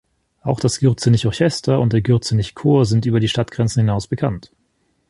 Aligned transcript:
Auch 0.41 0.59
das 0.59 0.79
Gürzenich-Orchester 0.79 1.79
und 1.79 1.93
der 1.93 2.01
Gürzenich-Chor 2.01 2.85
sind 2.87 3.05
über 3.05 3.19
die 3.19 3.27
Stadtgrenzen 3.27 3.81
hinaus 3.81 4.07
bekannt. 4.07 4.51